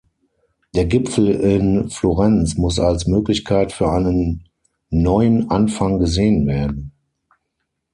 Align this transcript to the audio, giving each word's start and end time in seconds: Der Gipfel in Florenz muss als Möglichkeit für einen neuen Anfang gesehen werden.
Der 0.73 0.85
Gipfel 0.85 1.29
in 1.29 1.91
Florenz 1.91 2.55
muss 2.57 2.79
als 2.79 3.05
Möglichkeit 3.05 3.71
für 3.71 3.91
einen 3.91 4.49
neuen 4.89 5.51
Anfang 5.51 5.99
gesehen 5.99 6.47
werden. 6.47 6.93